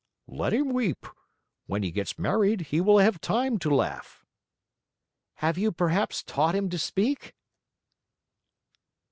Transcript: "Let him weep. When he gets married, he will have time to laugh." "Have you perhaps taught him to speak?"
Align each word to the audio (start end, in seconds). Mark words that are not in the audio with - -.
"Let 0.25 0.51
him 0.51 0.73
weep. 0.73 1.05
When 1.67 1.83
he 1.83 1.91
gets 1.91 2.17
married, 2.17 2.61
he 2.71 2.81
will 2.81 2.97
have 2.97 3.21
time 3.21 3.59
to 3.59 3.69
laugh." 3.69 4.25
"Have 5.35 5.59
you 5.59 5.71
perhaps 5.71 6.23
taught 6.23 6.55
him 6.55 6.69
to 6.71 6.79
speak?" 6.79 7.35